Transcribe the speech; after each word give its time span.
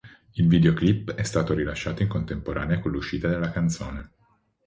Il 0.33 0.47
videoclip 0.47 1.13
è 1.13 1.21
stato 1.21 1.53
rilasciato 1.53 2.01
in 2.01 2.07
contemporanea 2.07 2.79
con 2.79 2.89
l'uscita 2.89 3.27
della 3.27 3.51
canzone. 3.51 4.09